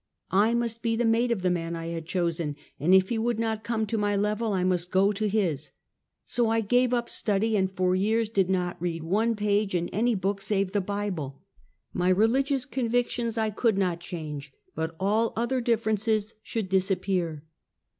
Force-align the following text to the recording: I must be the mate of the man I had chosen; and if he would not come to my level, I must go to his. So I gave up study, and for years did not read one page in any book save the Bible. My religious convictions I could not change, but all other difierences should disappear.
I 0.33 0.55
must 0.55 0.81
be 0.81 0.95
the 0.95 1.05
mate 1.05 1.31
of 1.31 1.43
the 1.43 1.51
man 1.51 1.75
I 1.75 1.89
had 1.89 2.07
chosen; 2.07 2.55
and 2.79 2.95
if 2.95 3.09
he 3.09 3.19
would 3.19 3.37
not 3.37 3.63
come 3.63 3.85
to 3.85 3.99
my 3.99 4.15
level, 4.15 4.51
I 4.51 4.63
must 4.63 4.89
go 4.89 5.11
to 5.11 5.27
his. 5.29 5.73
So 6.25 6.49
I 6.49 6.61
gave 6.61 6.91
up 6.91 7.07
study, 7.07 7.55
and 7.55 7.71
for 7.71 7.95
years 7.95 8.27
did 8.27 8.49
not 8.49 8.81
read 8.81 9.03
one 9.03 9.35
page 9.35 9.75
in 9.75 9.89
any 9.89 10.15
book 10.15 10.41
save 10.41 10.73
the 10.73 10.81
Bible. 10.81 11.43
My 11.93 12.09
religious 12.09 12.65
convictions 12.65 13.37
I 13.37 13.51
could 13.51 13.77
not 13.77 13.99
change, 13.99 14.51
but 14.73 14.95
all 14.99 15.33
other 15.35 15.61
difierences 15.61 16.33
should 16.41 16.67
disappear. 16.67 17.43